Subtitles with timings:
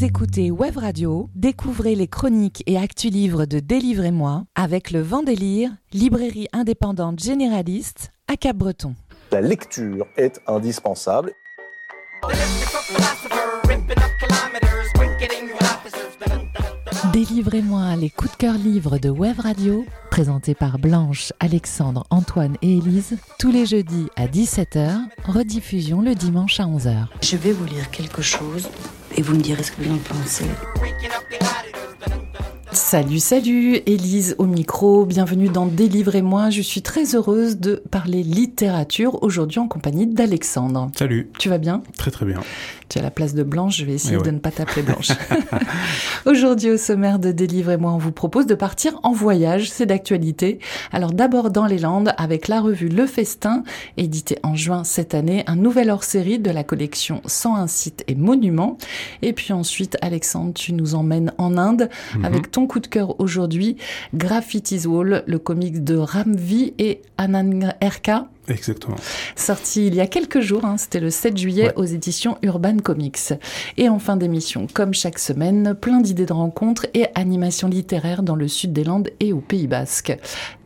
[0.00, 5.72] Vous écoutez Web Radio, découvrez les chroniques et actus livres de Délivrez-moi avec le Vendélire,
[5.92, 8.94] librairie indépendante généraliste à Cap-Breton.
[9.30, 11.32] La lecture est indispensable.
[17.12, 22.78] Délivrez-moi les coups de cœur livres de Web Radio, présentés par Blanche, Alexandre, Antoine et
[22.78, 27.04] Élise, tous les jeudis à 17h, rediffusion le dimanche à 11h.
[27.20, 28.70] Je vais vous lire quelque chose
[29.20, 30.46] et vous me direz ce que vous en pensez.
[32.72, 36.48] Salut, salut, Élise au micro, bienvenue dans Délivrez-moi.
[36.48, 40.90] Je suis très heureuse de parler littérature aujourd'hui en compagnie d'Alexandre.
[40.96, 41.30] Salut.
[41.38, 41.82] Tu vas bien?
[41.98, 42.40] Très très bien.
[42.90, 44.24] Tu as la place de Blanche, je vais essayer Eh ouais.
[44.24, 45.10] de ne pas t'appeler Blanche.
[46.26, 50.58] Aujourd'hui au sommaire de Délivrez-moi, on vous propose de partir en voyage, c'est d'actualité.
[50.92, 53.62] Alors d'abord dans les Landes avec la revue Le Festin,
[53.96, 58.76] édité en juin cette année, un nouvel hors-série de la collection 101 sites et monuments.
[59.22, 62.24] Et puis ensuite, Alexandre, tu nous emmènes en Inde Mhm.
[62.24, 63.76] avec ton coup de cœur aujourd'hui,
[64.14, 68.10] Graffiti's Wall, le comics de Ramvi et Anand RK.
[68.50, 68.96] Exactement.
[69.36, 71.72] Sorti il y a quelques jours, hein, c'était le 7 juillet Ouais.
[71.76, 73.32] aux éditions Urban Comics.
[73.76, 78.34] Et en fin d'émission, comme chaque semaine, plein d'idées de rencontres et animations littéraires dans
[78.36, 80.16] le sud des Landes et au Pays Basque.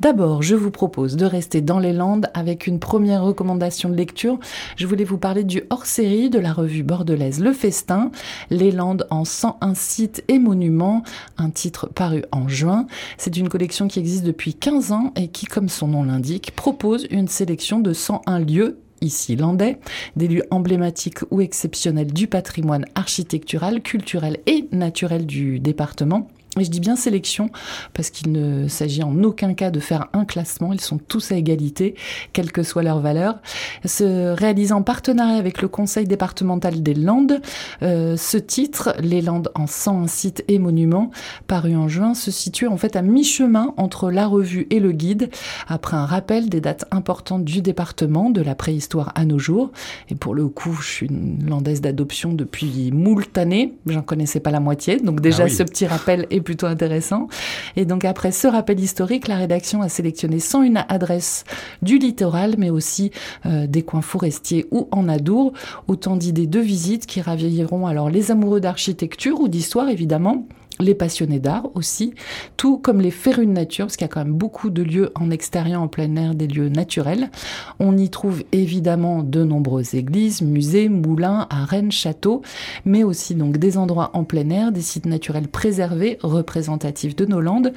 [0.01, 4.39] D'abord, je vous propose de rester dans les Landes avec une première recommandation de lecture.
[4.77, 8.11] Je voulais vous parler du hors-série de la revue bordelaise Le Festin,
[8.51, 11.03] Les Landes en 101 sites et monuments,
[11.39, 12.87] un titre paru en juin.
[13.19, 17.07] C'est une collection qui existe depuis 15 ans et qui, comme son nom l'indique, propose
[17.11, 19.79] une sélection de 101 lieux ici landais,
[20.17, 26.29] des lieux emblématiques ou exceptionnels du patrimoine architectural, culturel et naturel du département.
[26.59, 27.51] Et je dis bien sélection
[27.95, 31.37] parce qu'il ne s'agit en aucun cas de faire un classement, ils sont tous à
[31.37, 31.95] égalité,
[32.33, 33.39] quelle que soit leur valeur.
[33.85, 37.41] Se réalise en partenariat avec le Conseil départemental des Landes,
[37.83, 41.11] euh, ce titre, Les Landes en 101 sites et monuments,
[41.47, 45.31] paru en juin, se situe en fait à mi-chemin entre la revue et le guide,
[45.67, 49.71] après un rappel des dates importantes du département, de la préhistoire à nos jours.
[50.09, 54.51] Et pour le coup, je suis une landaise d'adoption depuis moult années, j'en connaissais pas
[54.51, 55.51] la moitié, donc déjà Ah oui.
[55.51, 57.29] ce petit rappel est plutôt intéressant.
[57.77, 61.45] Et donc après ce rappel historique, la rédaction a sélectionné 101 adresses
[61.83, 63.11] du littoral, mais aussi
[63.47, 65.53] euh, des coins forestiers ou en adour,
[65.89, 70.47] autant d'idées de visites qui raviront alors les amoureux d'architecture ou d'histoire évidemment,
[70.81, 72.15] les passionnés d'art aussi,
[72.57, 75.13] tout comme les férus de nature, parce qu'il y a quand même beaucoup de lieux
[75.15, 77.31] en extérieur, en plein air, des lieux naturels.
[77.79, 82.43] On y trouve évidemment de nombreuses églises, musées, moulins, arènes, châteaux,
[82.85, 87.41] mais aussi donc des endroits en plein air, des sites naturels préservés, représentatifs de nos
[87.41, 87.73] landes,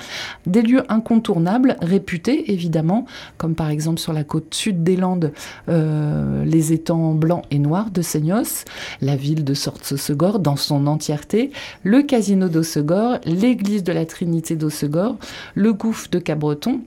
[0.46, 3.06] des lieux incontournables, réputés évidemment,
[3.38, 5.32] comme par exemple sur la côte sud des Landes,
[5.70, 8.66] euh, les étangs blancs et noirs de Seignos,
[9.02, 11.52] la ville de Sortse-Segor dans son entièreté,
[11.84, 12.87] le casino d'Ossegor,
[13.26, 15.18] l'église de la Trinité d'Ossegor,
[15.56, 16.82] le gouffre de Cabreton,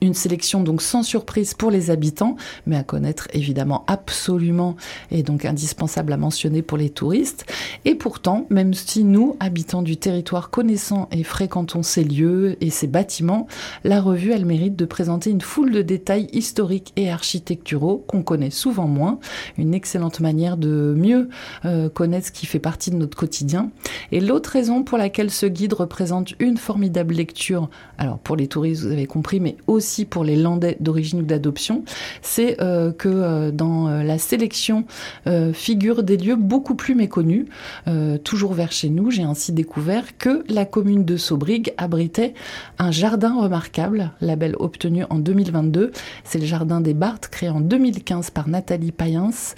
[0.00, 2.36] une sélection donc sans surprise pour les habitants,
[2.66, 4.76] mais à connaître évidemment absolument
[5.10, 7.46] et donc indispensable à mentionner pour les touristes.
[7.84, 12.86] Et pourtant, même si nous, habitants du territoire, connaissant et fréquentons ces lieux et ces
[12.86, 13.46] bâtiments,
[13.84, 18.50] la revue, elle mérite de présenter une foule de détails historiques et architecturaux qu'on connaît
[18.50, 19.18] souvent moins.
[19.58, 21.28] Une excellente manière de mieux
[21.64, 23.70] euh, connaître ce qui fait partie de notre quotidien.
[24.12, 28.82] Et l'autre raison pour laquelle ce guide représente une formidable lecture, alors pour les touristes,
[28.82, 31.84] vous avez compris, mais aussi pour les Landais d'origine ou d'adoption,
[32.22, 34.84] c'est euh, que euh, dans euh, la sélection
[35.52, 37.46] figurent des lieux beaucoup plus méconnus.
[38.24, 42.34] Toujours vers chez nous, j'ai ainsi découvert que la commune de Saubrigue abritait
[42.78, 45.92] un jardin remarquable, label obtenu en 2022.
[46.24, 49.54] C'est le jardin des Barthes, créé en 2015 par Nathalie Payens.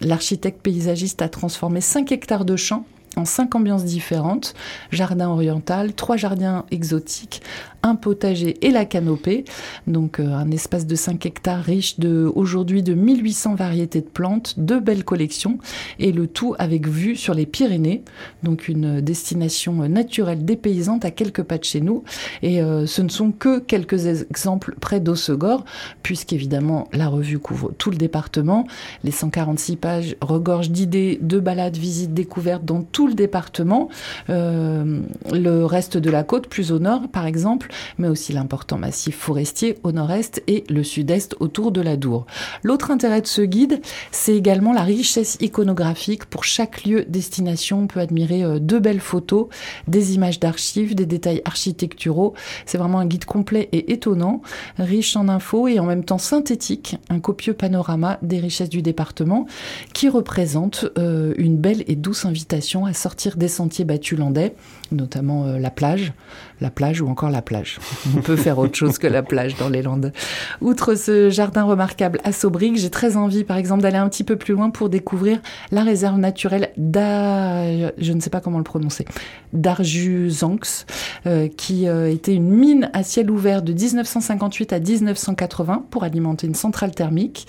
[0.00, 2.84] L'architecte paysagiste a transformé 5 hectares de champs
[3.24, 4.54] cinq ambiances différentes,
[4.90, 7.42] jardin oriental, trois jardins exotiques,
[7.82, 9.44] un potager et la canopée,
[9.86, 14.54] donc euh, un espace de 5 hectares riche de aujourd'hui de 1800 variétés de plantes,
[14.58, 15.58] de belles collections
[15.98, 18.02] et le tout avec vue sur les Pyrénées,
[18.42, 22.04] donc une destination naturelle dépaysante à quelques pas de chez nous.
[22.42, 25.64] Et euh, ce ne sont que quelques exemples près d'Ossegor
[26.02, 28.66] puisqu'évidemment la revue couvre tout le département,
[29.04, 33.88] les 146 pages regorgent d'idées, de balades, visites, découvertes dans tout le département,
[34.30, 35.00] euh,
[35.32, 39.78] le reste de la côte plus au nord par exemple, mais aussi l'important massif forestier
[39.82, 42.26] au nord-est et le sud-est autour de la Dour.
[42.62, 43.80] L'autre intérêt de ce guide,
[44.12, 46.26] c'est également la richesse iconographique.
[46.26, 49.48] Pour chaque lieu destination, on peut admirer euh, de belles photos,
[49.86, 52.34] des images d'archives, des détails architecturaux.
[52.66, 54.42] C'est vraiment un guide complet et étonnant,
[54.78, 59.46] riche en infos et en même temps synthétique, un copieux panorama des richesses du département
[59.92, 64.54] qui représente euh, une belle et douce invitation à sortir des sentiers battus landais,
[64.92, 66.12] notamment euh, la plage,
[66.60, 67.78] la plage ou encore la plage.
[68.16, 70.12] On peut faire autre chose que la plage dans les Landes.
[70.60, 74.36] Outre ce jardin remarquable à Saubrique, j'ai très envie, par exemple, d'aller un petit peu
[74.36, 75.40] plus loin pour découvrir
[75.70, 79.04] la réserve naturelle d'A, je ne sais pas comment le prononcer,
[79.52, 80.86] d'Arjuzanx,
[81.26, 86.46] euh, qui euh, était une mine à ciel ouvert de 1958 à 1980 pour alimenter
[86.46, 87.46] une centrale thermique,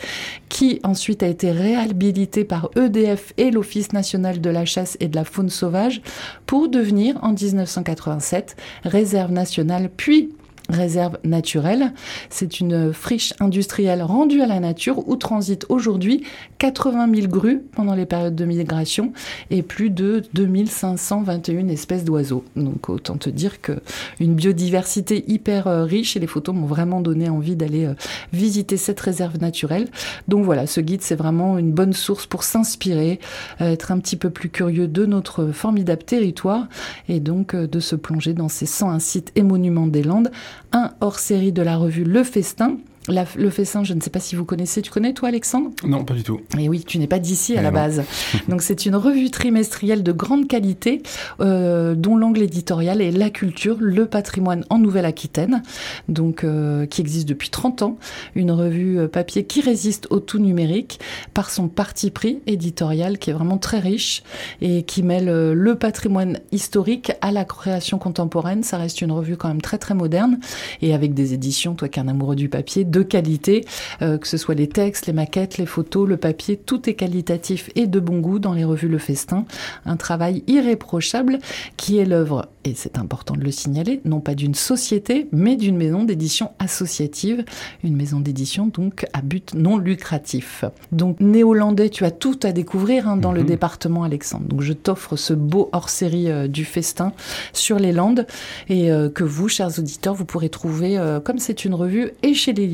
[0.49, 5.15] qui ensuite a été réhabilitée par EDF et l'Office national de la chasse et de
[5.15, 6.01] la faune sauvage
[6.45, 10.33] pour devenir en 1987 réserve nationale puis
[10.69, 11.93] réserve naturelle.
[12.29, 16.23] C'est une friche industrielle rendue à la nature où transitent aujourd'hui
[16.59, 19.13] 80 000 grues pendant les périodes de migration
[19.49, 22.43] et plus de 2521 espèces d'oiseaux.
[22.55, 23.79] Donc autant te dire que
[24.19, 27.93] une biodiversité hyper euh, riche et les photos m'ont vraiment donné envie d'aller euh,
[28.33, 29.87] visiter cette réserve naturelle.
[30.27, 33.19] Donc voilà, ce guide c'est vraiment une bonne source pour s'inspirer,
[33.61, 36.67] euh, être un petit peu plus curieux de notre formidable territoire
[37.07, 40.31] et donc de se plonger dans ces 101 sites et monuments des Landes
[40.71, 42.77] un hors-série de la revue Le Festin
[43.09, 44.81] le Fessin, je ne sais pas si vous connaissez.
[44.81, 45.71] Tu connais, toi, Alexandre?
[45.83, 46.41] Non, pas du tout.
[46.57, 48.03] Et oui, tu n'es pas d'ici à la base.
[48.47, 51.01] Donc, c'est une revue trimestrielle de grande qualité,
[51.39, 55.63] euh, dont l'angle éditorial est la culture, le patrimoine en Nouvelle-Aquitaine,
[56.07, 57.97] donc euh, qui existe depuis 30 ans.
[58.35, 60.99] Une revue euh, papier qui résiste au tout numérique
[61.33, 64.23] par son parti pris éditorial qui est vraiment très riche
[64.61, 68.63] et qui mêle le patrimoine historique à la création contemporaine.
[68.63, 70.39] Ça reste une revue quand même très très moderne
[70.81, 73.65] et avec des éditions, toi qui es un amoureux du papier, de qualité,
[74.01, 77.69] euh, que ce soit les textes, les maquettes, les photos, le papier, tout est qualitatif
[77.75, 79.45] et de bon goût dans les revues Le Festin.
[79.85, 81.39] Un travail irréprochable
[81.77, 85.77] qui est l'œuvre, et c'est important de le signaler, non pas d'une société, mais d'une
[85.77, 87.43] maison d'édition associative,
[87.83, 90.65] une maison d'édition donc à but non lucratif.
[90.91, 93.47] Donc néolandais, tu as tout à découvrir hein, dans le mhm.
[93.47, 94.45] département Alexandre.
[94.47, 97.13] Donc je t'offre ce beau hors-série euh, du Festin
[97.53, 98.25] sur les Landes
[98.67, 102.53] et euh, que vous, chers auditeurs, vous pourrez trouver, comme c'est une revue, et chez
[102.53, 102.67] les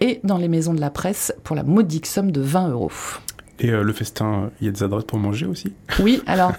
[0.00, 2.90] et dans les maisons de la presse pour la modique somme de 20 euros.
[3.60, 6.52] Et euh, le festin, il y a des adresses pour manger aussi Oui, alors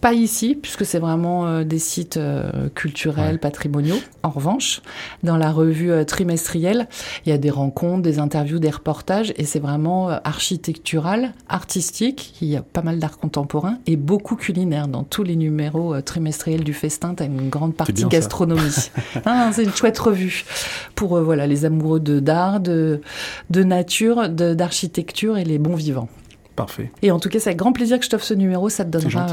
[0.00, 3.96] pas ici, puisque c'est vraiment euh, des sites euh, culturels, patrimoniaux.
[4.22, 4.82] En revanche,
[5.22, 6.88] dans la revue trimestrielle,
[7.24, 12.34] il y a des rencontres, des interviews, des reportages, et c'est vraiment architectural, artistique.
[12.40, 14.88] Il y a pas mal d'art contemporain et beaucoup culinaire.
[14.88, 18.62] Dans tous les numéros trimestriels du festin, tu as une grande partie gastronomie.
[19.24, 20.44] Ah, c'est une chouette revue
[20.94, 23.00] pour voilà les amoureux de d'art, de,
[23.50, 26.08] de nature, d'architecture et les bons vivants.
[26.56, 26.90] Parfait.
[27.00, 28.68] Et en tout cas, c'est avec grand plaisir que je t'offre ce numéro.
[28.68, 29.26] Ça te donnera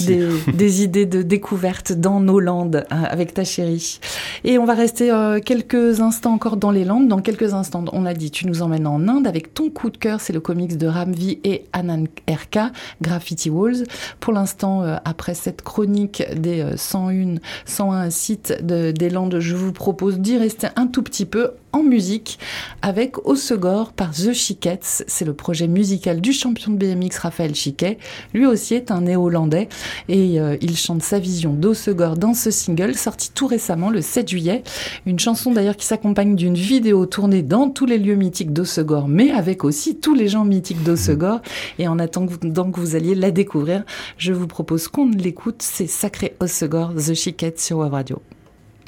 [0.00, 4.00] des, des, idées de découverte dans nos Landes hein, avec ta chérie.
[4.42, 7.06] Et on va rester euh, quelques instants encore dans les Landes.
[7.06, 9.96] Dans quelques instants, on a dit, tu nous emmènes en Inde avec ton coup de
[9.96, 10.20] cœur.
[10.20, 12.58] C'est le comics de Ramvi et Anan RK,
[13.00, 13.84] Graffiti Walls.
[14.18, 19.54] Pour l'instant, euh, après cette chronique des 101, euh, 101 sites de, des Landes, je
[19.54, 22.38] vous propose d'y rester un tout petit peu en musique
[22.80, 25.04] avec Osegor par The Chiquettes.
[25.06, 27.98] C'est le projet musical du champion de BMX Raphaël Chiquet.
[28.32, 29.68] Lui aussi est un néo-hollandais
[30.08, 34.28] et euh, il chante sa vision d'Osegor dans ce single sorti tout récemment le 7
[34.28, 34.62] juillet.
[35.04, 39.30] Une chanson d'ailleurs qui s'accompagne d'une vidéo tournée dans tous les lieux mythiques d'Osegor mais
[39.30, 41.40] avec aussi tous les gens mythiques d'Osegor.
[41.78, 43.84] Et en attendant que vous alliez la découvrir,
[44.16, 45.60] je vous propose qu'on l'écoute.
[45.60, 48.22] C'est Sacré Osegor, The Chiquette sur Web Radio.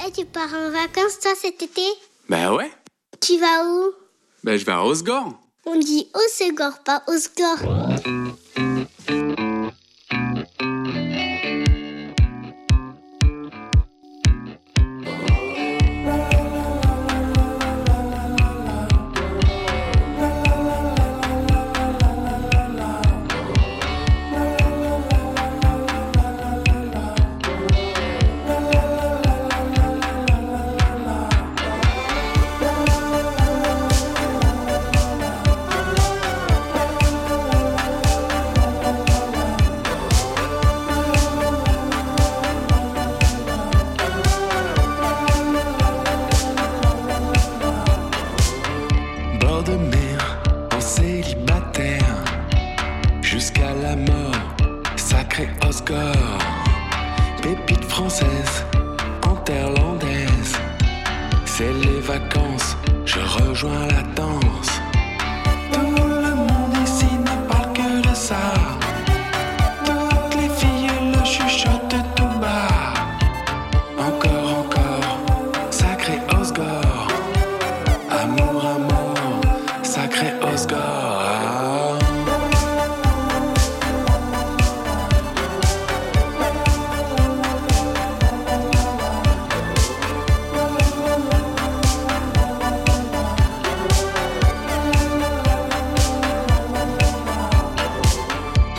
[0.07, 1.83] Et tu pars en vacances toi cet été?
[2.29, 2.71] Bah ouais.
[3.21, 3.93] Tu vas où?
[4.45, 5.33] Bah je vais à Osgore.
[5.65, 7.97] On dit Osegor, pas Osgore.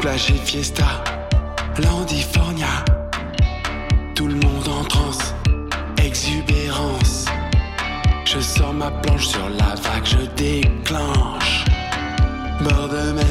[0.02, 1.04] Plage et fiesta,
[1.78, 2.86] Landifornia.
[4.16, 5.34] Tout le monde en transe,
[5.98, 7.26] exubérance.
[8.26, 11.66] Je sors ma planche sur la vague, je déclenche.
[12.62, 13.29] Bord de mer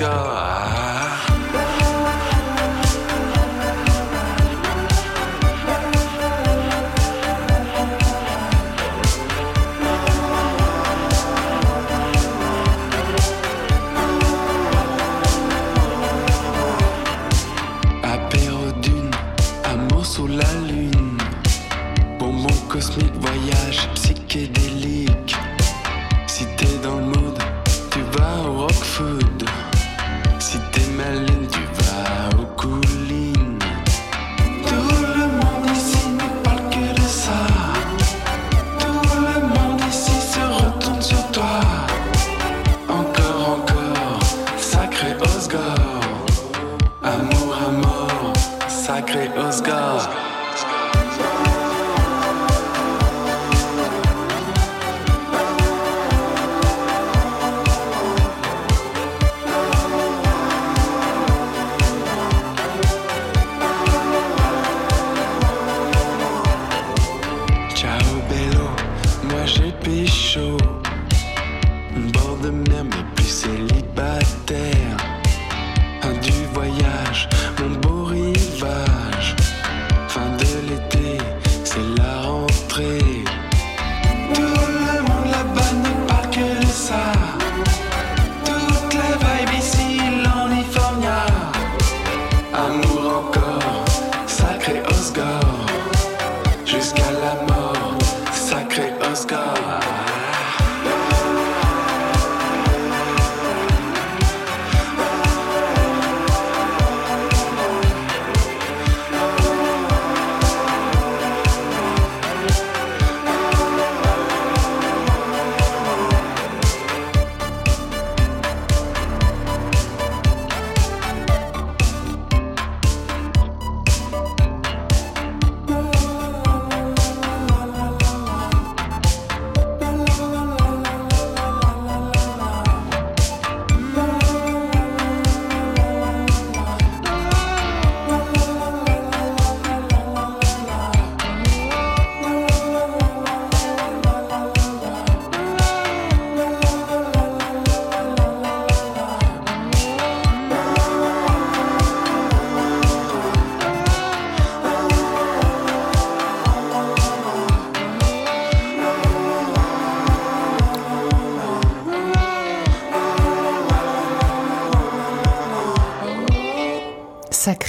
[0.00, 0.39] sacré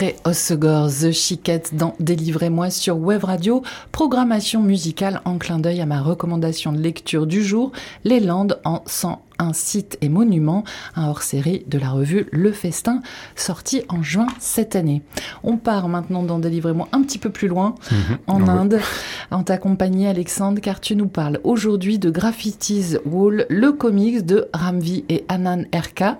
[0.01, 5.85] Sacré Osegor, The Chiquette dans Délivrez-moi sur Web Radio, programmation musicale en clin d'œil à
[5.85, 7.71] ma recommandation de lecture du jour,
[8.03, 8.81] Les Landes en
[9.41, 10.63] 101 sites et monuments,
[10.95, 13.01] un hors-série de la revue Le Festin,
[13.35, 15.01] sorti en juin cette année.
[15.43, 17.75] On part maintenant dans Délivrez-moi un petit peu plus loin,
[18.27, 18.49] en Ouais.
[18.49, 18.79] Inde,
[19.29, 24.47] en ta compagnie Alexandre, car tu nous parles aujourd'hui de Graffitis Wall, le comics de
[24.53, 26.17] Ramvi et Anan Erka,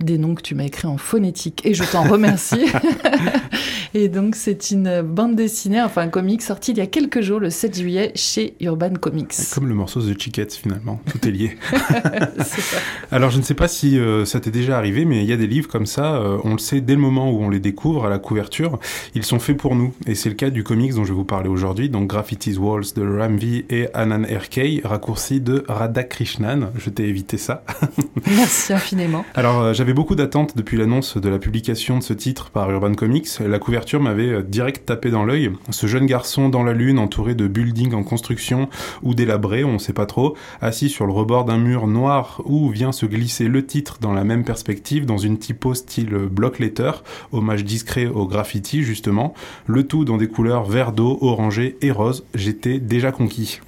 [0.00, 2.66] des noms que tu m'as écrits en phonétique et je t'en remercie.
[3.94, 7.40] et donc c'est une bande dessinée, enfin un comic sorti il y a quelques jours,
[7.40, 9.34] le 7 juillet, chez Urban Comics.
[9.52, 11.56] Comme le morceau The Chiquette finalement, tout est lié.
[12.44, 12.63] C'est.
[13.10, 15.36] Alors je ne sais pas si euh, ça t'est déjà arrivé, mais il y a
[15.36, 18.06] des livres comme ça, euh, on le sait dès le moment où on les découvre
[18.06, 18.78] à la couverture,
[19.14, 19.92] ils sont faits pour nous.
[20.06, 22.94] Et c'est le cas du comics dont je vais vous parler aujourd'hui, donc Graffiti's Walls
[22.96, 26.70] de Ramvi et Anand RK, raccourci de Radhakrishnan.
[26.76, 27.64] Je t'ai évité ça.
[28.26, 29.24] Merci infiniment.
[29.34, 32.94] Alors, euh, j'avais beaucoup d'attentes depuis l'annonce de la publication de ce titre par Urban
[32.94, 33.28] Comics.
[33.40, 35.52] La couverture m'avait direct tapé dans l'œil.
[35.70, 38.68] Ce jeune garçon dans la lune, entouré de buildings en construction
[39.02, 42.92] ou délabrés, on sait pas trop, assis sur le rebord d'un mur noir où vient
[42.92, 46.92] se glisser le titre dans la même perspective, dans une typo style block letter,
[47.32, 49.34] hommage discret au graffiti justement,
[49.66, 52.24] le tout dans des couleurs vert d'eau, orangé et rose.
[52.34, 53.60] J'étais déjà conquis.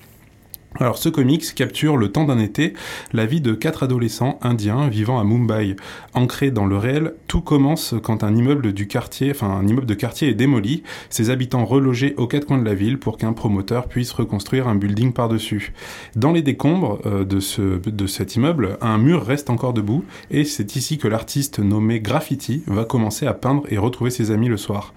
[0.79, 2.75] Alors ce comics capture le temps d'un été
[3.13, 5.77] la vie de quatre adolescents indiens vivant à Mumbai.
[6.13, 9.95] Ancré dans le réel, tout commence quand un immeuble du quartier, enfin un immeuble de
[9.95, 13.89] quartier est démoli, ses habitants relogés aux quatre coins de la ville pour qu'un promoteur
[13.89, 15.73] puisse reconstruire un building par-dessus.
[16.15, 20.45] Dans les décombres euh, de, ce, de cet immeuble, un mur reste encore debout et
[20.45, 24.59] c'est ici que l'artiste nommé Graffiti va commencer à peindre et retrouver ses amis le
[24.59, 24.93] soir.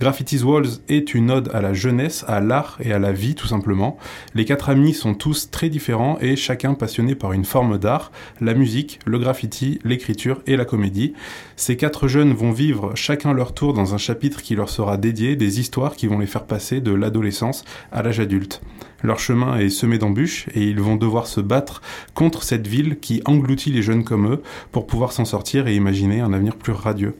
[0.00, 3.48] Graffiti's Walls est une ode à la jeunesse, à l'art et à la vie tout
[3.48, 3.98] simplement.
[4.34, 8.12] Les quatre amis sont tous très différents et chacun passionné par une forme d'art,
[8.42, 11.14] la musique, le graffiti, l'écriture et la comédie.
[11.56, 15.34] Ces quatre jeunes vont vivre chacun leur tour dans un chapitre qui leur sera dédié,
[15.34, 18.60] des histoires qui vont les faire passer de l'adolescence à l'âge adulte.
[19.02, 21.80] Leur chemin est semé d'embûches et ils vont devoir se battre
[22.12, 26.20] contre cette ville qui engloutit les jeunes comme eux pour pouvoir s'en sortir et imaginer
[26.20, 27.16] un avenir plus radieux.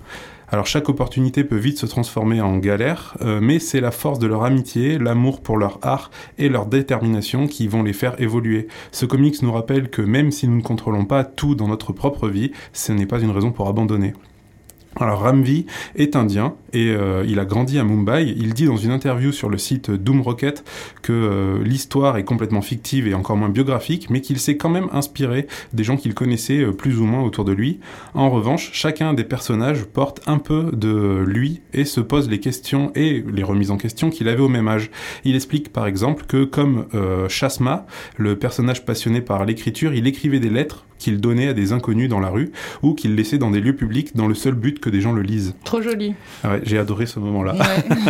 [0.54, 4.28] Alors chaque opportunité peut vite se transformer en galère, euh, mais c'est la force de
[4.28, 8.68] leur amitié, l'amour pour leur art et leur détermination qui vont les faire évoluer.
[8.92, 12.28] Ce comics nous rappelle que même si nous ne contrôlons pas tout dans notre propre
[12.28, 14.12] vie, ce n'est pas une raison pour abandonner.
[15.00, 18.32] Alors Ramvi est indien et euh, il a grandi à Mumbai.
[18.36, 20.64] Il dit dans une interview sur le site Doom Rocket
[21.02, 24.88] que euh, l'histoire est complètement fictive et encore moins biographique, mais qu'il s'est quand même
[24.92, 27.80] inspiré des gens qu'il connaissait euh, plus ou moins autour de lui.
[28.14, 32.92] En revanche, chacun des personnages porte un peu de lui et se pose les questions
[32.94, 34.90] et les remises en question qu'il avait au même âge.
[35.24, 36.86] Il explique par exemple que comme
[37.28, 37.86] Chasma,
[38.16, 42.20] le personnage passionné par l'écriture, il écrivait des lettres qu'il donnait à des inconnus dans
[42.20, 45.00] la rue ou qu'il laissait dans des lieux publics dans le seul but que des
[45.00, 45.54] gens le lisent.
[45.64, 46.14] Trop joli.
[46.42, 47.54] Ah ouais, j'ai adoré ce moment-là.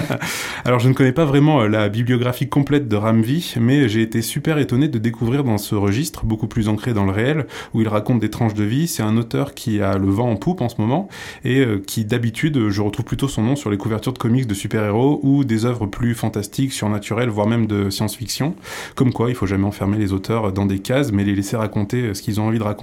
[0.64, 4.22] Alors je ne connais pas vraiment euh, la bibliographie complète de Ramvi, mais j'ai été
[4.22, 7.88] super étonné de découvrir dans ce registre, beaucoup plus ancré dans le réel, où il
[7.88, 8.86] raconte des tranches de vie.
[8.86, 11.08] C'est un auteur qui a le vent en poupe en ce moment
[11.44, 14.54] et euh, qui d'habitude, je retrouve plutôt son nom sur les couvertures de comics de
[14.54, 18.54] super-héros ou des œuvres plus fantastiques, surnaturelles, voire même de science-fiction.
[18.94, 22.02] Comme quoi, il faut jamais enfermer les auteurs dans des cases, mais les laisser raconter
[22.02, 22.74] euh, ce qu'ils ont envie de raconter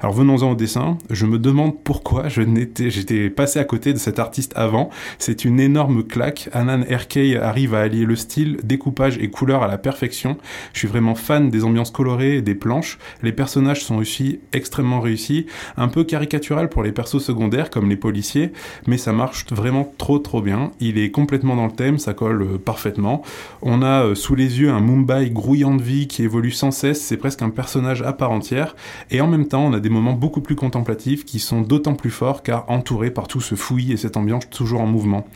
[0.00, 0.98] alors venons-en au dessin.
[1.10, 4.90] Je me demande pourquoi je n'étais, j'étais passé à côté de cet artiste avant.
[5.18, 6.48] C'est une énorme claque.
[6.52, 10.36] Anan Erkei arrive à allier le style, découpage et couleur à la perfection.
[10.72, 12.98] Je suis vraiment fan des ambiances colorées et des planches.
[13.22, 17.96] Les personnages sont aussi extrêmement réussis, un peu caricatural pour les persos secondaires comme les
[17.96, 18.52] policiers,
[18.86, 20.72] mais ça marche vraiment trop trop bien.
[20.80, 23.22] Il est complètement dans le thème, ça colle euh, parfaitement.
[23.62, 27.00] On a euh, sous les yeux un Mumbai grouillant de vie qui évolue sans cesse,
[27.00, 28.74] c'est presque un personnage à part entière.
[29.14, 32.10] Et en même temps, on a des moments beaucoup plus contemplatifs qui sont d'autant plus
[32.10, 35.26] forts car entourés par tout ce fouillis et cette ambiance toujours en mouvement.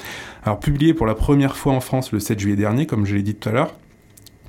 [0.43, 3.23] Alors publié pour la première fois en France le 7 juillet dernier, comme je l'ai
[3.23, 3.75] dit tout à l'heure,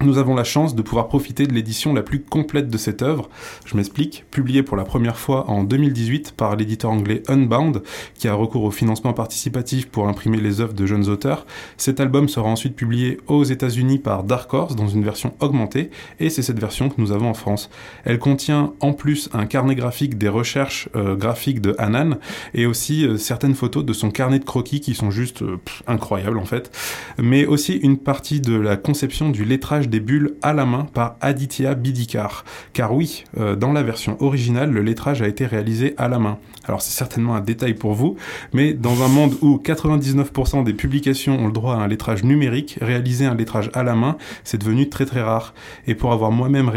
[0.02, 3.30] nous avons la chance de pouvoir profiter de l'édition la plus complète de cette œuvre.
[3.66, 7.82] Je m'explique, publiée pour la première fois en 2018 par l'éditeur anglais Unbound,
[8.14, 11.46] qui a recours au financement participatif pour imprimer les œuvres de jeunes auteurs.
[11.78, 16.30] Cet album sera ensuite publié aux États-Unis par Dark Horse dans une version augmentée, et
[16.30, 17.70] c'est cette version que nous avons en France.
[18.06, 22.18] Elle contient en plus un carnet graphique des recherches euh, graphiques de Hanan,
[22.54, 25.58] et aussi euh, certaines photos de son carnet de croquis qui sont juste euh,
[25.88, 26.72] incroyables en fait,
[27.18, 31.16] mais aussi une partie de la conception du lettrage des bulles à la main par
[31.22, 32.46] Aditya Bidikar.
[32.74, 36.38] Car oui, euh, dans la version originale, le lettrage a été réalisé à la main.
[36.68, 38.18] Alors c'est certainement un détail pour vous,
[38.54, 42.78] mais dans un monde où 99% des publications ont le droit à un lettrage numérique,
[42.82, 45.54] réaliser un lettrage à la main, c'est devenu très très rare.
[45.88, 46.70] Et pour en avoir moi-même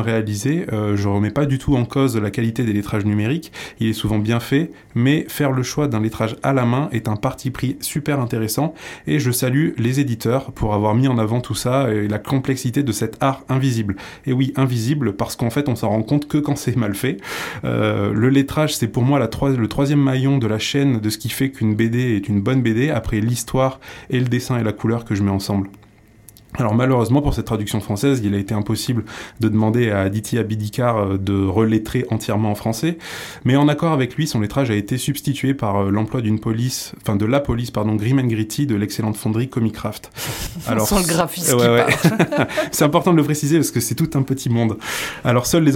[0.00, 3.52] réalisé, euh, je remets pas du tout en cause la qualité des lettrages numériques.
[3.78, 7.08] Il est souvent bien fait, mais faire le choix d'un lettrage à la main est
[7.08, 8.74] un parti pris super intéressant.
[9.06, 12.82] Et je salue les éditeurs pour avoir mis en avant tout ça et la complexité
[12.82, 13.96] de cet art invisible.
[14.26, 17.18] Et oui, invisible parce qu'en fait on s'en rend compte que quand c'est mal fait.
[17.64, 21.28] Euh, le lettrage c'est pour moi le troisième maillon de la chaîne de ce qui
[21.28, 25.04] fait qu'une BD est une bonne BD, après l'histoire et le dessin et la couleur
[25.04, 25.68] que je mets ensemble.
[26.58, 29.04] Alors malheureusement pour cette traduction française, il a été impossible
[29.40, 32.98] de demander à Aditya Bidikar euh, de relettrer entièrement en français,
[33.44, 36.92] mais en accord avec lui, son lettrage a été substitué par euh, l'emploi d'une police,
[37.02, 40.10] enfin de la police pardon, Grim Gritty de l'excellente fonderie Comicraft.
[40.66, 41.58] Alors sans le graphisme.
[41.58, 41.86] Ouais, ouais.
[42.72, 44.78] c'est important de le préciser parce que c'est tout un petit monde.
[45.24, 45.72] Alors seuls les,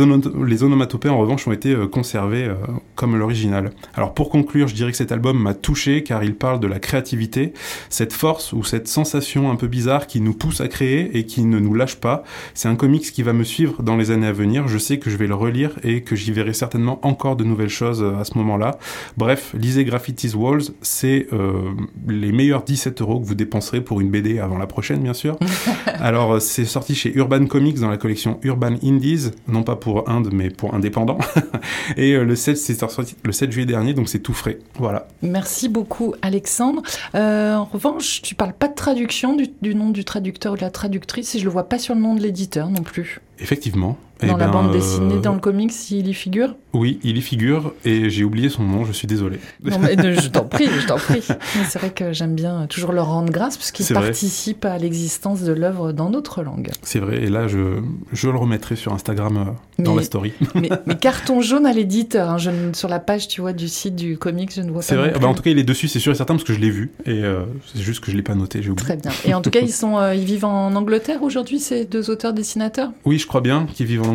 [0.46, 2.50] les onomatopées en revanche ont été euh, conservés
[2.94, 3.72] comme l'original.
[3.94, 6.78] Alors pour conclure, je dirais que cet album m'a touché car il parle de la
[6.78, 7.52] créativité,
[7.90, 11.42] cette force ou cette sensation un peu bizarre qui nous pousse à créer et qui
[11.44, 12.24] ne nous lâche pas.
[12.54, 14.68] C'est un comics qui va me suivre dans les années à venir.
[14.68, 17.68] Je sais que je vais le relire et que j'y verrai certainement encore de nouvelles
[17.68, 18.78] choses euh, à ce moment-là.
[19.16, 21.72] Bref, lisez Graffiti's Walls, c'est euh,
[22.08, 25.38] les meilleurs 17 euros que vous dépenserez pour une BD avant la prochaine, bien sûr.
[25.86, 30.08] Alors, euh, c'est sorti chez Urban Comics dans la collection Urban Indies, non pas pour
[30.08, 31.18] Inde, mais pour indépendant.
[31.96, 34.58] et le 7, c'est sorti le 7 juillet dernier, donc c'est tout frais.
[34.78, 35.08] Voilà.
[35.22, 36.82] Merci beaucoup, Alexandre.
[37.14, 41.38] en revanche, tu parles pas de traduction du, du nom du traducteur la traductrice et
[41.38, 43.20] je le vois pas sur le nom de l'éditeur non plus.
[43.38, 43.96] Effectivement.
[44.22, 46.54] Eh Dans la ben, bande euh, dessinée, dans le comics, il y figure?
[46.72, 49.38] Oui, il y figure et j'ai oublié son nom, je suis désolé.
[49.64, 51.22] Non, mais ne- je t'en prie, je t'en prie.
[51.68, 54.04] C'est vrai que j'aime bien toujours leur rendre grâce puisqu'ils C'est vrai.
[54.08, 56.70] participent à l'existence de l'œuvre dans notre langue.
[56.82, 57.80] C'est vrai, et là je,
[58.12, 59.36] je le remettrai sur Instagram
[59.78, 60.32] euh, dans Mais- la story.
[60.54, 63.96] Mais, mais carton jaune à l'éditeur, hein, ne- sur la page, tu vois, du site
[63.96, 64.86] du comics, je ne vois pas.
[64.86, 66.52] C'est vrai, bah, en tout cas il est dessus, c'est sûr et certain parce que
[66.52, 68.86] je l'ai vu et euh, c'est juste que je l'ai pas noté, j'ai oublié.
[68.86, 69.10] Très bien.
[69.24, 72.90] Et en tout cas, ils sont, euh, ils vivent en Angleterre aujourd'hui, ces deux auteurs-dessinateurs.
[73.04, 74.09] Oui, je crois bien qu'ils vivent en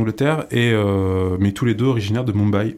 [0.52, 2.76] Et, euh, mais tous les deux originaires de Mumbai.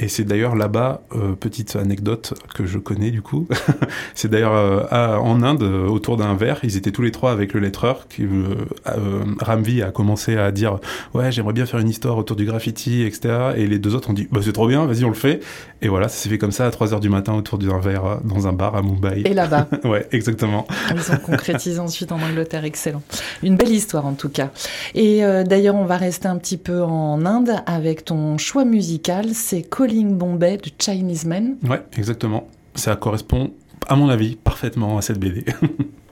[0.00, 3.48] Et c'est d'ailleurs là-bas, euh, petite anecdote que je connais du coup,
[4.14, 7.52] c'est d'ailleurs euh, en Inde, euh, autour d'un verre, ils étaient tous les trois avec
[7.52, 10.78] le lettreur, qui, euh, Ramvi a commencé à dire
[11.14, 14.12] «Ouais, j'aimerais bien faire une histoire autour du graffiti, etc.» Et les deux autres ont
[14.12, 15.40] dit «Bah c'est trop bien, vas-y on le fait!»
[15.82, 18.46] Et voilà, ça s'est fait comme ça à 3h du matin autour d'un verre dans
[18.48, 19.22] un bar à Mumbai.
[19.24, 20.66] Et là-bas, Ouais, exactement.
[20.92, 22.64] ils ont concrétisé ensuite en Angleterre.
[22.64, 23.02] Excellent.
[23.42, 24.50] Une belle histoire en tout cas.
[24.94, 29.26] Et d'ailleurs, on va rester un petit peu en Inde avec ton choix musical.
[29.34, 31.56] C'est Calling Bombay de Chinese Men.
[31.66, 32.46] Ouais, exactement.
[32.74, 33.54] Ça correspond,
[33.86, 35.46] à mon avis, parfaitement à cette BD.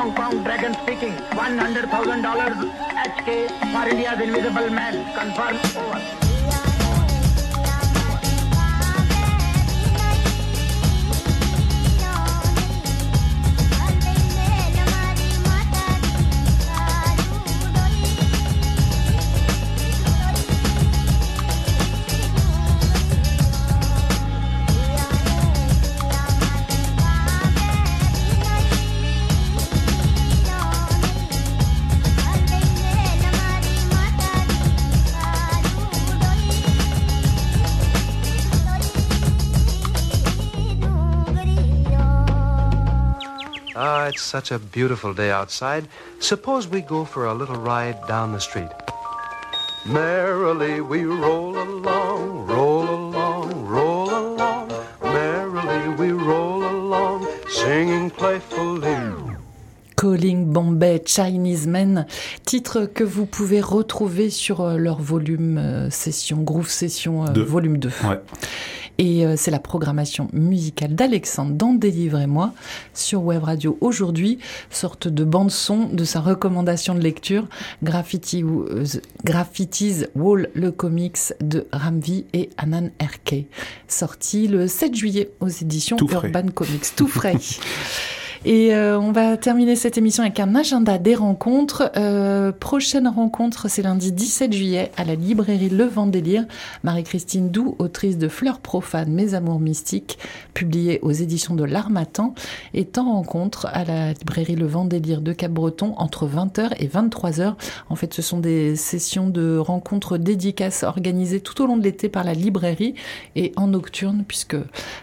[0.00, 1.12] Hong Kong Dragon speaking.
[1.36, 1.90] $100,000
[3.04, 3.28] HK
[3.70, 4.94] for India's invisible man.
[5.14, 6.19] Confirm over.
[43.82, 45.88] Ah, it's such a beautiful day outside.
[46.18, 48.68] Suppose we go for a little ride down the street.
[49.86, 54.68] Merrily we roll along, roll along, roll along.
[55.02, 59.14] Merrily we roll along, singing playfully.
[59.96, 62.06] Calling Bombay Chinese Men,
[62.44, 67.42] titre que vous pouvez retrouver sur euh, leur volume euh, session, Groove Session euh, Deux.
[67.42, 67.88] volume 2.
[68.04, 68.20] Ouais.
[69.00, 72.52] Et euh, c'est la programmation musicale d'Alexandre dans Délivrez-moi
[72.92, 77.48] sur Web Radio aujourd'hui, sorte de bande-son de sa recommandation de lecture,
[77.82, 78.84] Graffiti, euh,
[79.24, 83.46] Graffitis Wall, le comics de Ramvi et Anan RK,
[83.88, 85.96] sorti le 7 juillet aux éditions.
[85.96, 87.36] Urban Comics, tout frais.
[88.46, 91.92] Et euh, on va terminer cette émission avec un agenda des rencontres.
[91.98, 96.46] Euh, prochaine rencontre, c'est lundi 17 juillet à la librairie Le Vent Délire.
[96.82, 100.18] Marie-Christine Doux, autrice de Fleurs profanes, Mes amours mystiques,
[100.54, 102.34] publiée aux éditions de l'Armatan,
[102.72, 107.56] est en rencontre à la librairie Le Vent Délire de Cap-Breton entre 20h et 23h.
[107.90, 112.08] En fait, ce sont des sessions de rencontres dédicaces organisées tout au long de l'été
[112.08, 112.94] par la librairie
[113.36, 114.56] et en nocturne, puisque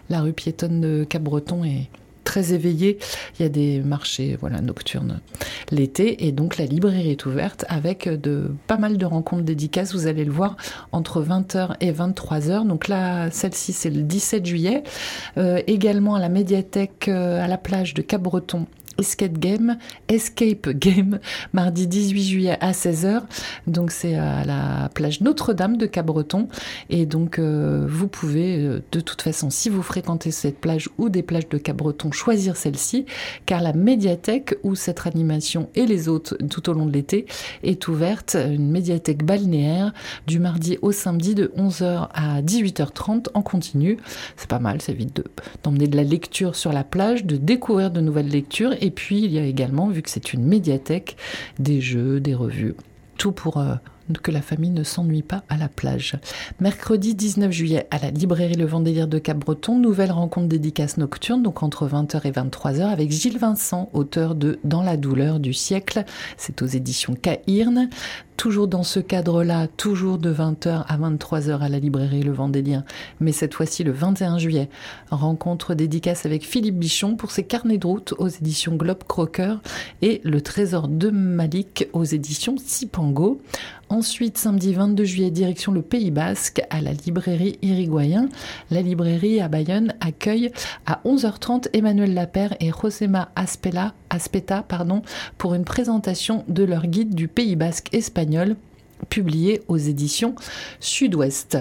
[0.10, 1.92] la rue piétonne de Cap-Breton est
[2.28, 3.00] très éveillé.
[3.40, 5.22] Il y a des marchés voilà, nocturnes
[5.72, 9.94] l'été et donc la librairie est ouverte avec de, pas mal de rencontres dédicaces.
[9.94, 10.58] Vous allez le voir
[10.92, 12.68] entre 20h et 23h.
[12.68, 14.84] Donc là, celle-ci, c'est le 17 juillet.
[15.38, 18.66] Euh, également à la médiathèque euh, à la plage de Cap-Breton.
[18.98, 21.20] Escape Game, Escape Game,
[21.54, 23.22] mardi 18 juillet à 16h.
[23.68, 26.48] Donc c'est à la plage Notre-Dame de Cap-Breton.
[26.90, 31.10] Et donc euh, vous pouvez euh, de toute façon, si vous fréquentez cette plage ou
[31.10, 33.06] des plages de Cap-Breton, choisir celle-ci,
[33.46, 37.26] car la médiathèque où cette animation et les autres tout au long de l'été
[37.64, 39.94] est ouverte, une médiathèque balnéaire
[40.26, 43.98] du mardi au samedi de 11h à 18h30 en continu.
[44.36, 45.24] C'est pas mal, ça évite de-
[45.64, 48.74] d'emmener de la lecture sur la plage, de découvrir de nouvelles lectures.
[48.92, 51.18] Puis il y a également, vu que c'est une médiathèque,
[51.60, 52.76] des jeux, des revues,
[53.18, 53.76] tout pour euh,
[54.22, 56.16] que la famille ne s'ennuie pas à la plage.
[56.60, 61.64] Mercredi 19 juillet à la librairie Le Vendélire de Cap-Breton, nouvelle rencontre dédicace nocturne, donc
[61.64, 66.06] entre 20h et 23h avec Gilles Vincent, auteur de Dans la douleur du siècle.
[66.38, 67.90] C'est aux éditions Cairn.
[68.38, 72.86] Toujours dans ce cadre-là, toujours de 20h à 23h à la librairie Le Vendélien,
[73.20, 74.70] mais cette fois-ci le 21 juillet.
[75.10, 79.56] Rencontre dédicace avec Philippe Bichon pour ses carnets de route aux éditions Globe Crocker
[80.04, 83.42] et Le Trésor de Malik aux éditions Sipango.
[83.90, 88.28] Ensuite, samedi 22 juillet, direction le Pays Basque à la librairie Irigoyen.
[88.70, 90.52] La librairie à Bayonne accueille
[90.86, 95.04] à 11h30 Emmanuel Lapère et Josema Aspela, Aspeta pardon,
[95.38, 98.27] pour une présentation de leur guide du Pays Basque espagnol
[99.10, 100.36] publié aux éditions
[100.80, 101.58] Sud-Ouest.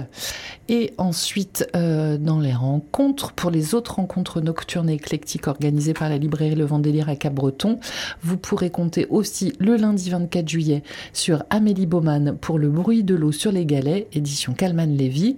[0.69, 6.09] Et ensuite, euh, dans les rencontres, pour les autres rencontres nocturnes et éclectiques organisées par
[6.09, 7.79] la librairie Le Vendélire à Cap-Breton,
[8.23, 13.15] vous pourrez compter aussi le lundi 24 juillet sur Amélie Baumann pour Le bruit de
[13.15, 15.37] l'eau sur les galets, édition Calman-Lévy.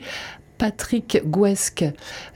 [0.58, 1.84] Patrick Gouesque,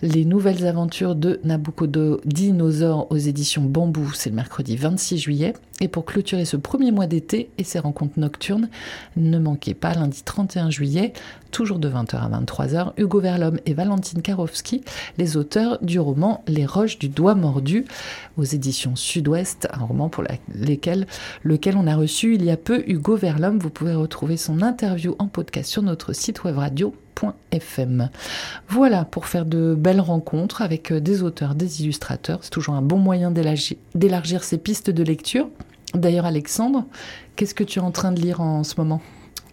[0.01, 5.55] Les nouvelles aventures de Nabucodonosor aux éditions Bambou, c'est le mercredi 26 juillet.
[5.81, 8.69] Et pour clôturer ce premier mois d'été et ses rencontres nocturnes,
[9.17, 11.13] ne manquez pas lundi 31 juillet,
[11.53, 14.83] toujours de 20h à 23h, Hugo Verlhomme et Valentine Karowski,
[15.19, 17.85] les auteurs du roman Les roches du doigt mordu
[18.37, 21.07] aux éditions Sud-Ouest, un roman pour lesquels,
[21.45, 23.59] lequel on a reçu il y a peu Hugo Verlhomme.
[23.59, 26.57] Vous pouvez retrouver son interview en podcast sur notre site web.
[28.69, 32.39] Voilà pour faire de belles rencontres avec euh, des auteurs, des illustrateurs.
[32.43, 35.49] C'est toujours un bon moyen d'élargir ses pistes de lecture.
[35.95, 36.85] D'ailleurs, Alexandre,
[37.37, 39.03] qu'est-ce que tu es en train de lire en ce moment?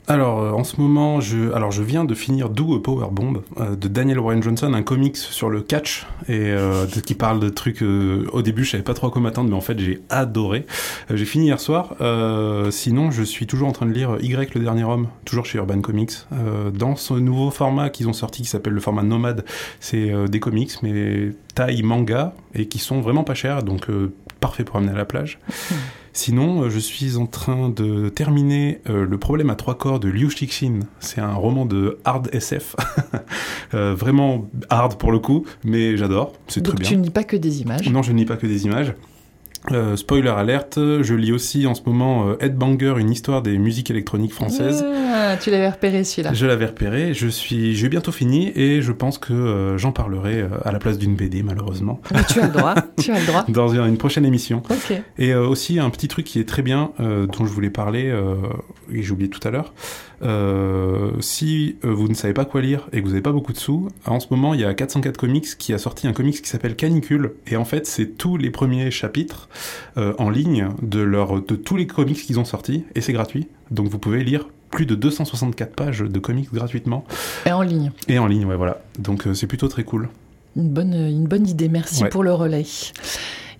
[0.09, 3.43] Alors, euh, en ce moment, je, alors, je viens de finir Do a Power Bomb
[3.59, 7.49] euh, de Daniel Warren Johnson, un comics sur le catch et euh, qui parle de
[7.49, 7.83] trucs.
[7.83, 10.65] euh, au début, je savais pas trop à quoi m'attendre, mais en fait, j'ai adoré.
[11.11, 11.93] Euh, j'ai fini hier soir.
[12.71, 15.79] Sinon, je suis toujours en train de lire Y le dernier homme, toujours chez Urban
[15.81, 16.13] Comics,
[16.73, 19.45] dans ce nouveau format qu'ils ont sorti qui s'appelle le format Nomade.
[19.79, 23.87] C'est des comics, mais taille manga et qui sont vraiment pas chers, donc
[24.39, 25.39] parfait pour amener à la plage.
[26.13, 30.09] Sinon, euh, je suis en train de terminer euh, Le problème à trois corps de
[30.09, 30.79] Liu Cixin.
[30.99, 32.75] C'est un roman de hard SF.
[33.75, 36.33] Euh, vraiment hard pour le coup, mais j'adore.
[36.47, 36.89] C'est très bien.
[36.89, 37.87] tu ne lis pas que des images.
[37.87, 38.95] Non, je ne lis pas que des images.
[39.71, 43.91] Euh, spoiler alerte, je lis aussi en ce moment euh, Headbanger, une histoire des musiques
[43.91, 44.85] électroniques françaises.
[44.85, 46.33] Ah, tu l'avais repéré celui-là.
[46.33, 50.41] Je l'avais repéré, je suis, j'ai bientôt fini et je pense que euh, j'en parlerai
[50.41, 52.01] euh, à la place d'une BD malheureusement.
[52.13, 53.45] Mais tu as le droit, tu as le droit.
[53.49, 54.63] Dans une prochaine émission.
[54.69, 54.93] Ok.
[55.17, 58.09] Et euh, aussi un petit truc qui est très bien, euh, dont je voulais parler,
[58.09, 58.35] euh,
[58.91, 59.73] et j'ai oublié tout à l'heure.
[60.21, 63.53] Euh, si euh, vous ne savez pas quoi lire et que vous n'avez pas beaucoup
[63.53, 66.41] de sous, en ce moment il y a 404 Comics qui a sorti un comics
[66.41, 67.33] qui s'appelle Canicule.
[67.47, 69.47] Et en fait c'est tous les premiers chapitres
[69.97, 73.47] euh, en ligne de, leur, de tous les comics qu'ils ont sortis, et c'est gratuit.
[73.71, 77.03] Donc vous pouvez lire plus de 264 pages de comics gratuitement.
[77.45, 77.91] Et en ligne.
[78.07, 78.81] Et en ligne, ouais, voilà.
[78.99, 80.09] Donc euh, c'est plutôt très cool.
[80.55, 82.09] Une bonne, une bonne idée, merci Ouais.
[82.09, 82.65] pour le relais.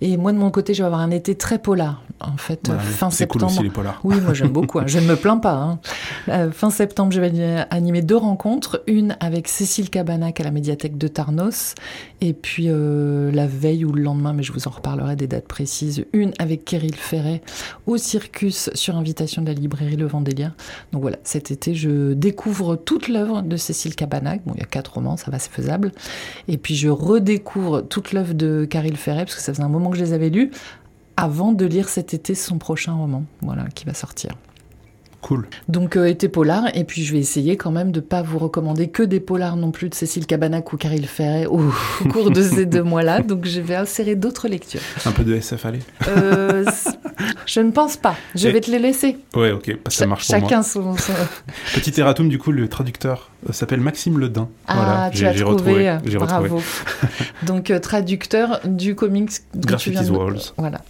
[0.02, 2.02] Et moi, de mon côté, je vais avoir un été très polar.
[2.22, 3.54] En fait, euh, fin c'est cool septembre.
[3.60, 4.00] aussi les polars.
[4.04, 4.80] Oui, moi j'aime beaucoup.
[4.80, 4.84] hein.
[4.88, 5.54] Je ne me plains pas.
[5.54, 5.80] hein.
[6.28, 8.84] Euh, fin septembre, je vais animer deux rencontres.
[8.88, 11.76] Une avec Cécile Cabanac à la médiathèque de Tarnos.
[12.22, 15.48] Et puis euh, la veille ou le lendemain, mais je vous en reparlerai des dates
[15.48, 16.06] précises.
[16.12, 17.42] Une avec Kéril Ferret
[17.88, 20.54] au Circus sur invitation de la librairie Le Vendélia.
[20.92, 24.42] Donc voilà, cet été, je découvre toute l'œuvre de Cécile Cabanac.
[24.46, 25.92] Bon, il y a quatre romans, ça va, c'est faisable.
[26.48, 29.90] Et puis je redécouvre toute l'œuvre de Caril Ferret, parce que ça faisait un moment
[29.90, 30.52] que je les avais lus,
[31.16, 34.32] avant de lire cet été son prochain roman, voilà, qui va sortir.
[35.22, 35.48] Cool.
[35.68, 38.88] Donc euh, été polar, et puis je vais essayer quand même de pas vous recommander
[38.88, 42.42] que des polars non plus de Cécile Cabanac ou Caril Ferret au, au cours de
[42.42, 44.80] ces deux mois-là, donc je vais insérer d'autres lectures.
[45.06, 45.80] Un peu de SF, allez.
[46.08, 46.64] Euh,
[47.46, 49.18] je ne pense pas, je Et- vais te les laisser.
[49.36, 50.50] Ouais, ok, ça marche pour moi.
[50.50, 50.96] Chacun son...
[50.98, 51.14] son-
[51.74, 54.50] Petit erratum, du coup, le traducteur s'appelle Maxime Ledin.
[54.68, 55.90] Ah, voilà, tu j'ai retrouvé.
[55.90, 56.44] euh, J'ai bravo.
[56.58, 56.64] retrouvé.
[57.48, 60.16] Donc euh, traducteur du comics Graffiti's de...
[60.16, 60.40] Walls.
[60.58, 60.82] Voilà,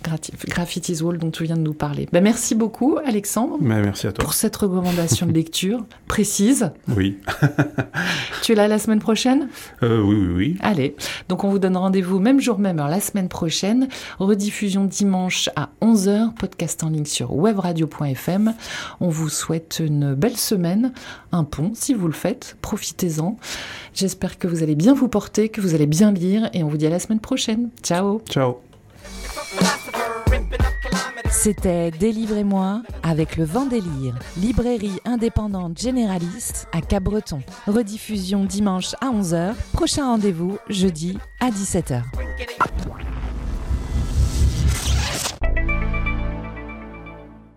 [0.48, 2.08] Graffiti's Wall dont tu viens de nous parler.
[2.12, 4.24] Ben, merci beaucoup Alexandre Mais merci à toi.
[4.24, 6.72] pour cette recommandation de lecture précise.
[6.88, 7.18] Oui.
[8.42, 9.48] Tu es là la semaine prochaine?
[9.84, 10.58] Euh, oui, oui, oui.
[10.62, 10.96] Allez,
[11.28, 13.88] donc on vous donne rendez-vous même jour, même heure la semaine prochaine.
[14.18, 18.54] Rediffusion dimanche à 11h, podcast en ligne sur webradio.fm.
[19.02, 20.94] On vous souhaite une belle semaine,
[21.32, 23.38] un pont si vous le faites, profitez-en.
[23.94, 26.78] J'espère que vous allez bien vous porter, que vous allez bien lire et on vous
[26.78, 27.70] dit à la semaine prochaine.
[27.84, 28.58] Ciao Ciao.
[31.32, 37.42] C'était Délivrez-moi avec le vent délire, librairie indépendante généraliste à Cabreton.
[37.68, 42.02] Rediffusion dimanche à 11h, prochain rendez-vous jeudi à 17h.